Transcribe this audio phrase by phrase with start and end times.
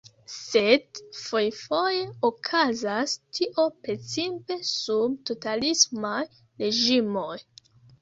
[0.35, 7.35] Sed fojfoje okazas tio precipe sub totalismaj reĝimoj.